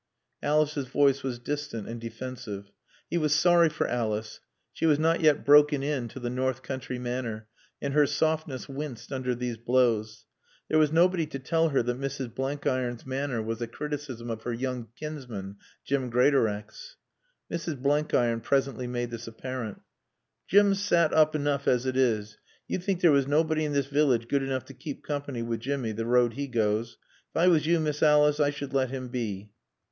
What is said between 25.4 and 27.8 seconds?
wi' Jimmy, the road he goas. Ef I was you,